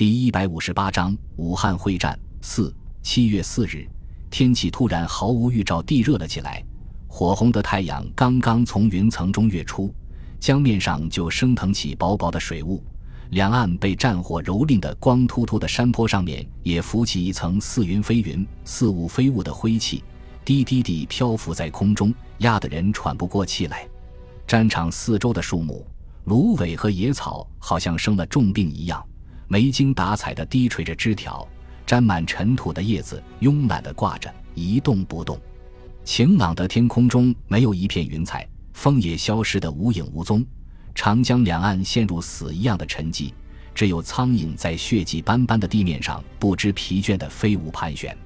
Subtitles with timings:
[0.00, 3.86] 第一百五十八章武汉会战四七月四日，
[4.30, 6.64] 天气突然毫无预兆地热了起来，
[7.06, 9.94] 火红的太阳刚刚从云层中跃出，
[10.38, 12.82] 江面上就升腾起薄薄的水雾，
[13.32, 20.02] 两岸被战火蹂躏的光秃秃的山坡上面也浮起一层似云非云、似雾非雾的灰气，
[20.46, 23.86] 低低地漂浮在空中，压得人喘不过气来。
[24.46, 25.86] 战场四周的树木、
[26.24, 29.06] 芦苇和野草好像生了重病一样。
[29.52, 31.44] 没精打采地低垂着枝条，
[31.84, 35.36] 沾满尘土的叶子慵懒地挂着，一动不动。
[36.04, 40.46] 晴朗的天空中没有一片云彩，风也消失得无影无踪。
[40.94, 43.32] 长江两岸陷入死一样的沉寂，
[43.74, 48.16] 只有苍蝇在血迹斑斑的地面上不知疲倦地飞舞盘旋。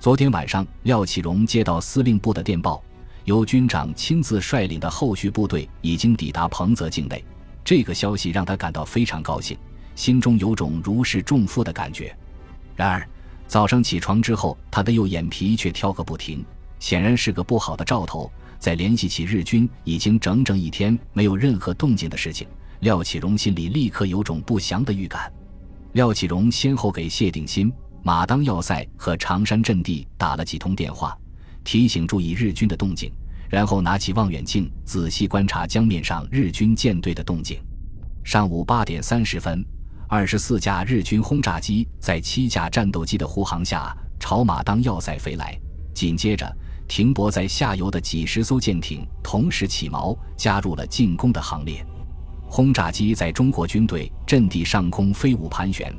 [0.00, 2.82] 昨天晚上，廖启荣接到司令部的电报，
[3.24, 7.24] 由军长亲自率领的后续部队已经抵达彭泽境内。
[7.64, 9.56] 这个消息让他感到非常高兴。
[9.96, 12.14] 心中有种如释重负的感觉，
[12.76, 13.08] 然而
[13.48, 16.44] 早上起床之后，他的右眼皮却跳个不停，
[16.78, 18.30] 显然是个不好的兆头。
[18.58, 22.46] 再联系起日军已经整整一天没有任何动静的事情，
[22.80, 25.32] 廖启荣心里立刻有种不祥的预感。
[25.92, 27.72] 廖启荣先后给谢鼎新、
[28.02, 31.16] 马当要塞和常山阵地打了几通电话，
[31.64, 33.12] 提醒注意日军的动静，
[33.48, 37.58] 然后拿起望远镜仔细观察江面上日军舰队的动静。
[38.24, 39.64] 上午八点三十分。
[40.08, 45.58] 二十四架日军轰炸机在七架战斗机的护航下朝马当要塞飞来，
[45.92, 51.84] 紧接着停泊在下游的几十艘舰艇同时起锚，加入了进攻的行列。
[52.48, 55.92] 轰炸机在中国军队阵地上空飞舞盘旋，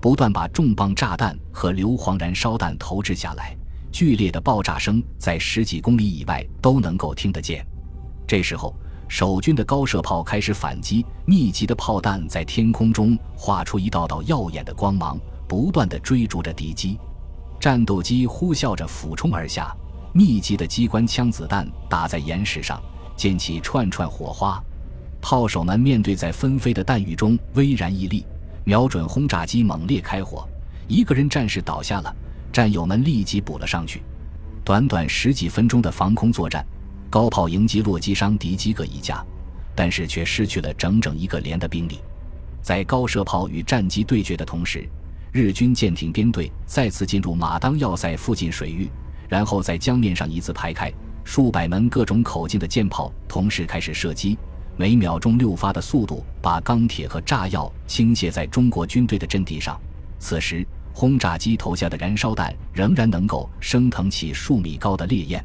[0.00, 3.56] 不断把重磅炸弹和硫磺燃烧弹投掷下来，
[3.92, 7.64] 剧烈的爆炸声在十几公里以外都能够听得见。
[8.26, 8.74] 这时候。
[9.12, 16.98] 守军的高射炮开始反击，密集的炮弹在天空中画出一道道耀眼的光芒，不断地追逐着敌机。
[17.60, 19.70] 战斗机呼啸着俯冲而下，
[20.14, 22.82] 密集的机关枪子弹打在岩石上，
[23.14, 24.58] 溅起串串火花。
[25.20, 28.24] 炮手们面对在纷飞的弹雨中，巍然屹立，
[28.64, 30.48] 瞄准轰炸机猛烈开火。
[30.88, 32.16] 一个人战士倒下了，
[32.50, 34.02] 战友们立即补了上去。
[34.64, 36.64] 短短十几分钟的防空作战。
[37.12, 39.22] 高炮迎击落击伤敌机各一架，
[39.74, 41.98] 但是却失去了整整一个连的兵力。
[42.62, 44.88] 在高射炮与战机对决的同时，
[45.30, 48.90] 日军舰艇编队再次进入马当要塞附近水域，
[49.28, 50.90] 然后在江面上一字排开，
[51.22, 54.38] 数百门各种口径的舰炮同时开始射击，
[54.78, 59.78] 每秒钟六发的速度把钢铁和炸药倾泻在中国军队的阵地上。
[60.18, 65.44] 此时，轰炸机投下的燃烧弹仍然能够升腾起数米高的烈焰。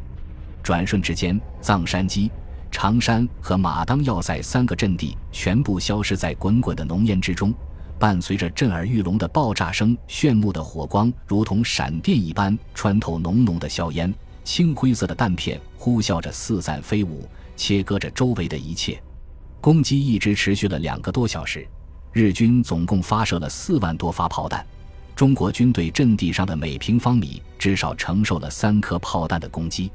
[0.68, 2.30] 转瞬之间，藏山基、
[2.70, 7.54] 长山和马当要塞三个阵地全部消失在滚滚的浓烟之中。
[7.98, 14.14] 伴随着震耳欲聋的爆炸声，炫目的火光如同闪电一般穿透浓浓的硝烟，
[14.44, 17.26] 青灰色的弹片呼啸着四散飞舞，
[17.56, 19.02] 切割着周围的一切。
[19.62, 21.66] 攻击一直持续了两个多小时，
[22.12, 24.68] 日军总共发射了四万多发炮弹，
[25.16, 29.90] 中国军队阵地上的每平方米至少承受了三颗炮弹的攻击。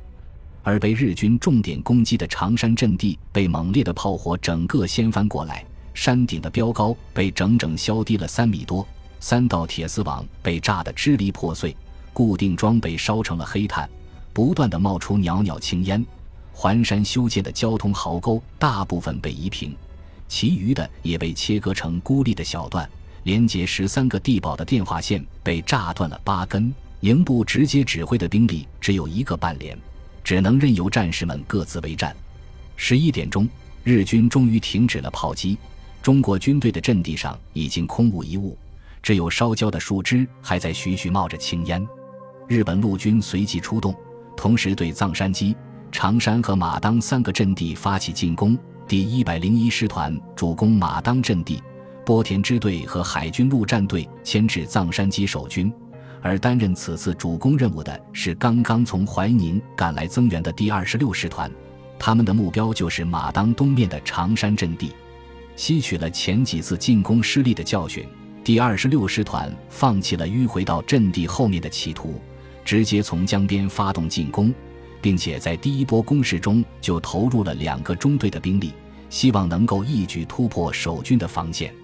[0.63, 5.65] 而被日军重点攻击的长山阵地被猛烈的炮火整个掀翻过来，
[5.95, 8.87] 山顶的标高被整整削低了三米多，
[9.21, 11.77] 三道铁丝网被炸得支离破碎，
[12.13, 13.89] 固定装备烧成了黑炭，
[14.33, 16.05] 不断的冒出袅袅青烟。
[16.53, 19.75] 环山修建的交通壕沟大部分被夷平，
[20.29, 22.89] 其余的也被切割成孤立的小段，
[23.25, 26.73] 连接十三个地堡的电话线被炸断了八根。
[27.01, 29.77] 营部直接指挥的兵力只有一个半连。
[30.25, 32.15] 只能任由战士们各自为战。
[32.77, 33.49] 十一点钟，
[33.85, 35.57] 日军终于停止了炮击。
[36.03, 38.59] 中国军队的阵地上已经空无一物，
[39.03, 41.87] 只有烧焦的树枝还在徐徐冒着青烟。
[42.49, 43.95] 日本陆军随即出动，
[44.37, 45.55] 同时对藏山矶、
[45.93, 48.59] 长山和马当三个阵地发起进攻。
[48.89, 51.63] 第一百零一师团主攻马当阵地，
[52.05, 55.73] 波田支队和海军陆战队牵制藏山矶守军。
[56.23, 61.51] 而担任此次主攻任务的是刚刚从怀宁赶来增援的第二十六师团，
[61.99, 64.93] 他们的目标就是马当东面的长山阵地。
[65.57, 68.07] 吸取了前几次进攻失利的教训，
[68.45, 72.21] 第二十六师团放弃了迂回到阵地后面的企图，
[72.65, 74.55] 直接从江边发动进攻，
[75.01, 78.73] 并且在第一波攻势中就投入了两个中队的兵力，
[79.11, 81.75] 希望能够一举突破守军的防线。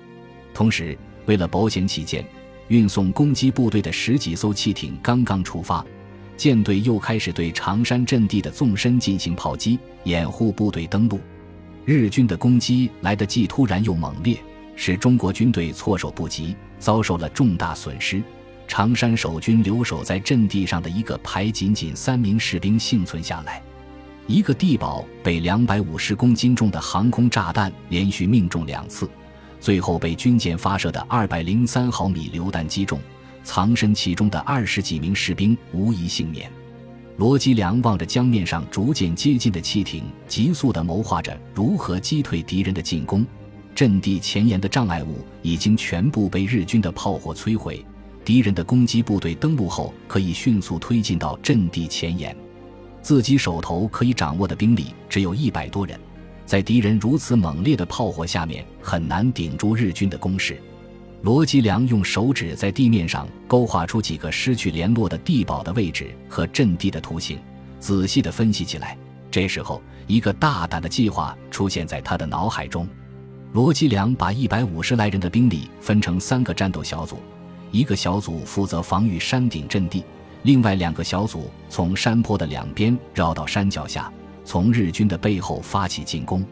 [0.55, 0.97] 同时，
[1.27, 2.25] 为了保险起见。
[2.69, 5.85] 运送攻击部队的十几艘汽艇刚刚出发，
[6.37, 11.21] 舰队又开始对长山阵地的纵深进行炮击，掩护部队登陆。
[11.85, 14.39] 日军的攻击来得既突然又猛烈，
[14.77, 16.57] 使中国军队措手不及。
[16.81, 18.23] 遭受了重大损失。
[18.69, 23.61] 常山守军留守在阵地上的一个排，仅仅三名士兵幸存下来。
[24.29, 29.11] 一个地堡被两百五十公斤重的航空炸弹连续命中两次，
[29.61, 33.01] 最后被军舰发射的二百零三毫米榴弹击中，
[33.43, 36.51] 藏身其中的二十几名士兵无一幸免。
[37.17, 43.27] 罗基良望着江面上逐渐接近的汽艇，急速地谋划着如何击退敌人的进攻。
[43.75, 47.85] 阵地前沿的障碍物已经全部被日军的炮火摧毁，
[48.25, 52.37] 敌人的攻击部队登陆后可以迅速推进到阵地前沿。
[53.03, 55.99] 自己手头可以掌握的兵力只有一百多人，
[56.49, 60.59] 在敌人如此猛烈的炮火下面，很难顶住日军的攻势。
[61.21, 67.39] 罗吉良用手指在地面上勾画出几个失去联络的地堡的位置和阵地的图形，
[67.79, 68.97] 仔细地分析起来。
[69.31, 72.89] 这时候，一个大胆的计划出现在他的脑海中。
[73.53, 77.19] 罗吉良把一百五十来人的兵力分成三个战斗小组，
[77.73, 80.03] 一个小组负责防御山顶阵地。
[80.45, 84.11] 另外两个小组从山坡的两边绕到山脚下，
[84.49, 86.43] 从日军的背后发起进攻。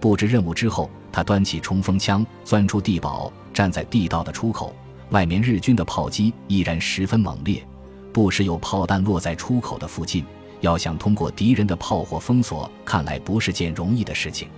[0.00, 4.74] 布置任务之后，他端起冲锋枪，钻出地堡，站在地道的出口。
[5.10, 7.64] 外面日军的炮击依然十分猛烈，
[8.12, 10.24] 不时有炮弹落在出口的附近。
[10.62, 14.48] 要想通过敌人的炮火封锁，看来不是件容易的事情。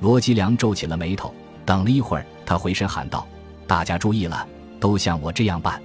[0.00, 1.34] 罗吉良皱起了眉头，
[1.66, 3.26] 等了一会儿，他回身喊道
[3.68, 4.48] ：“大家注意了，
[4.80, 5.78] 都像我这样办。”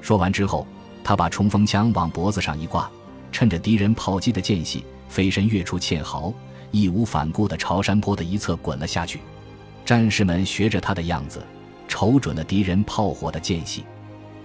[0.00, 0.64] 说完之后。
[1.04, 2.88] 他把冲锋枪往脖子上一挂，
[3.32, 6.32] 趁着敌人炮击的间隙，飞身跃出堑壕，
[6.70, 9.20] 义无反顾地朝山坡的一侧滚了下去。
[9.84, 11.44] 战士们学着他的样子，
[11.86, 13.84] 瞅准了敌人炮火的间隙，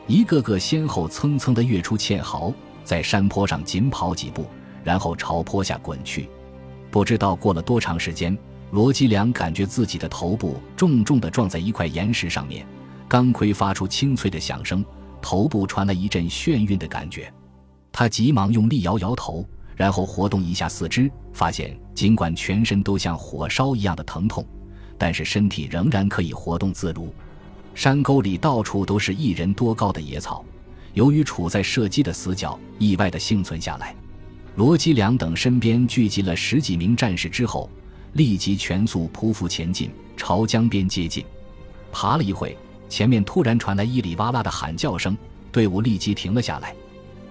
[0.08, 2.54] 一个个先后蹭蹭地跃出堑壕，
[2.84, 4.46] 在山坡上紧跑几步，
[4.84, 6.30] 然后朝坡下滚去。
[6.92, 8.38] 不知道过了多长时间，
[8.72, 12.68] 罗基良感觉自己的头部重重地撞在一块岩石上面，
[13.08, 14.84] 钢盔发出清脆的响声。
[15.22, 17.34] 头部传来一阵眩晕的感觉，
[17.92, 19.44] 他急忙用力摇摇头，
[19.78, 24.46] 然后活动一下四肢，发现尽管全身都像火烧一样的疼痛，
[24.98, 27.14] 但是身体仍然可以活动自如。
[27.76, 30.44] 山沟里到处都是一人多高的野草，
[30.94, 33.96] 由于处在射击的死角，意外的幸存下来。
[34.56, 37.70] 罗基良等身边聚集了十几名战士之后，
[38.14, 41.24] 立即全速匍匐前进，朝江边接近。
[41.92, 42.58] 爬了一会。
[42.90, 45.18] 前面突然传来伊里哇啦的喊叫声，
[45.52, 46.74] 队伍立即停了下来。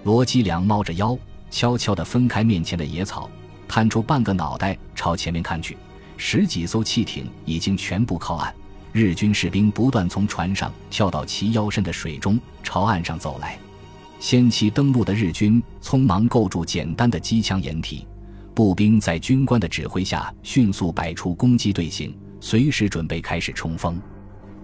[0.04, 1.18] 罗基良猫着腰，
[1.50, 3.30] 悄悄地分开面前的野草，
[3.66, 5.76] 探出半个脑袋朝前面看去。
[6.16, 8.54] 十几艘汽艇已经全部靠岸，
[8.92, 13.58] 日军士兵不断从船上跳到齐腰深的水中，朝岸上走来。
[14.18, 18.06] 先期登陆的日军匆忙构筑简单的机枪掩体，
[18.54, 24.00] 步兵在军官的指挥下迅速摆出攻击队形，随时准备开始冲锋。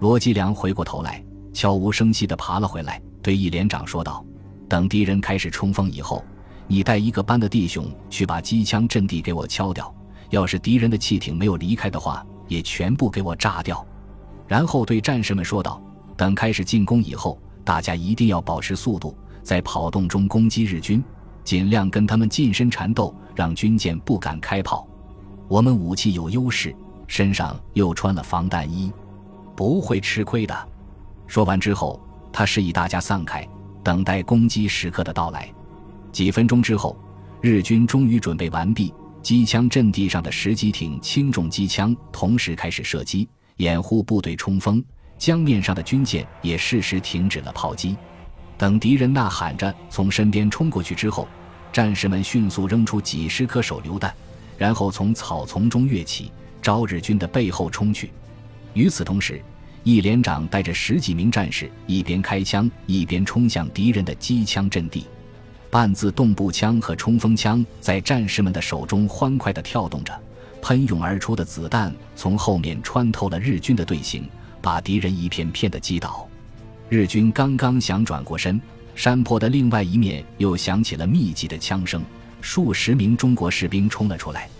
[0.00, 4.24] 罗吉良回过头来，悄无声息地爬了回来，对一连长说道
[4.70, 6.24] ：“等敌人开始冲锋以后，
[6.72, 9.94] 你带一个班的弟兄去把机枪阵地给我敲掉。
[10.30, 13.86] 要是敌人的汽艇没有离开的话，也全部给我炸掉。”
[14.48, 15.78] 然后对战士们说道
[16.16, 21.04] ：“等开始进攻以后，大家一定要保持速度，在跑动中攻击日军，
[21.44, 24.88] 尽量跟他们近身缠斗，让军舰不敢开炮。
[25.48, 26.74] 我们武器有优势，
[27.06, 28.90] 身上又穿了防弹衣。”
[29.54, 30.68] 不会吃亏的。
[31.26, 32.00] 说完之后，
[32.32, 33.46] 他示意大家散开，
[33.84, 35.52] 等待攻击时刻的到来。
[36.12, 36.94] 几分钟之后，
[37.40, 38.92] 日军终于准备完毕，
[39.22, 43.26] 机枪阵地上的十几挺轻重机枪同时开始射击，
[43.56, 44.84] 掩护部队冲锋。
[45.16, 47.96] 江面上的军舰也适时停止了炮击。
[48.58, 51.26] 等敌人呐喊着从身边冲过去之后，
[51.72, 54.14] 战士们迅速扔出几十颗手榴弹，
[54.58, 58.10] 然后从草丛中跃起，朝日军的背后冲去。
[58.74, 59.40] 与此同时，
[59.82, 65.06] 一连长带着十几名战士，一边开枪，一边冲向敌人的机枪阵地。
[65.72, 70.12] 半自动步枪和冲锋枪在战士们的手中欢快地跳动着，
[70.60, 74.28] 喷涌而出的子弹从后面穿透了日军的队形，
[74.60, 76.28] 把敌人一片片地击倒。
[76.90, 78.60] 日军刚刚想转过身，
[78.94, 82.02] 山坡的另外一面又响起了密集的枪声，
[82.42, 84.50] 数十名中国士兵冲了出来，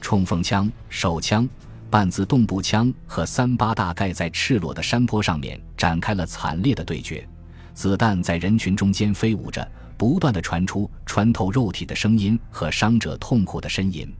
[0.00, 1.46] 冲锋枪、手枪。
[1.90, 7.28] 半自动步枪和三八大盖在赤裸的山坡上面展开了惨烈的对决，
[7.74, 14.12] 子弹在人群中间飞舞着，不断的传出穿透肉体的声音和伤者痛苦的呻吟。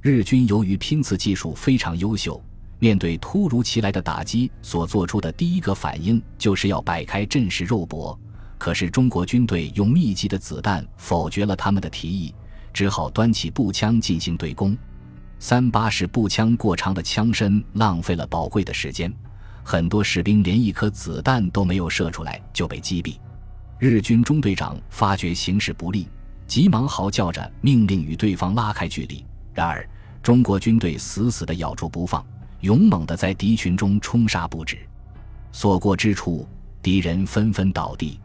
[0.00, 2.42] 日军由于拼刺技术非常优秀，
[2.78, 8.18] 面对突如其来的打击，所做出的第一个反应就是要摆开阵势肉搏。
[8.56, 12.34] 可是中国军队用密集的子弹否决了他们的提议，
[12.72, 14.76] 只好端起步枪进行对攻。
[15.38, 19.10] 三八式步枪过长的枪身浪费了宝贵的时间，
[19.62, 23.16] 很多士兵连一颗子弹都没有射出来就被击毙。
[23.80, 26.06] 日军中队长发觉形势不利，
[26.46, 29.24] 急忙嚎叫着命令与对方拉开距离。
[29.54, 29.88] 然而，
[30.22, 32.22] 中国军队死死地咬住不放，
[32.60, 34.76] 勇猛地在敌群中冲杀不止。
[35.50, 36.46] 所过之处，
[36.82, 38.20] 敌人纷纷倒地。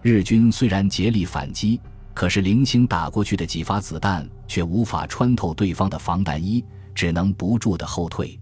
[0.00, 1.78] 日军虽然竭力反击，
[2.14, 8.40] 可是零星打过去的几发子弹却无法穿透对方的防弹衣，只能不住地后退。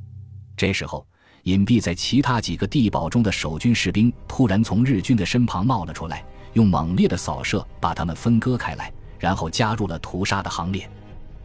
[0.57, 1.05] 这时候，
[1.43, 10.89] 隐蔽在其他几个地堡中的守军士兵突然从日军的身旁冒了出来，用猛烈的扫射把他们分割开来，然后加入了屠杀的行列。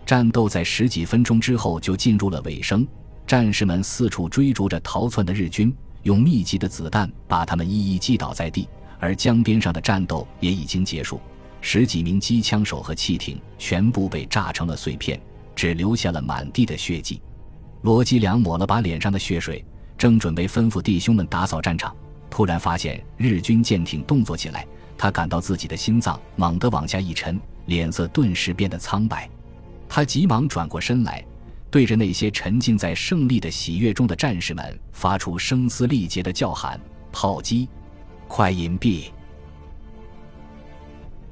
[0.06, 2.88] 战斗在十几分钟之后就进入了尾声，
[3.26, 8.68] 战士们四处追逐着逃窜的日军，用密集的子弹把他们一一击倒在地。
[9.00, 11.20] 而江边上的战斗也已经结束，
[11.62, 15.22] 十几名机枪手和汽艇全部被炸成了碎片，
[15.56, 17.22] 只留下了满地的血迹。
[17.84, 19.64] 罗基良抹了把脸上的血水，
[19.98, 21.96] 正准备吩咐弟兄们打扫战场，
[22.30, 24.66] 突然发现日军舰艇动作起来，
[24.98, 29.30] 他感到自己的心脏猛地往下一沉，脸色顿时变得苍白。
[29.88, 31.24] 他急忙转过身来，
[31.70, 36.80] 对着那些沉浸在胜利的喜悦中的战士们发出声嘶力竭的叫喊
[37.12, 37.70] ：“炮击，
[38.28, 39.12] 快隐蔽！”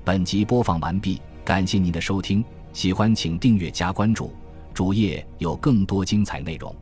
[0.06, 4.32] 本集播放完毕，感谢您的收听，喜欢请订阅加关注，
[4.74, 6.74] 主页有更多精彩内容。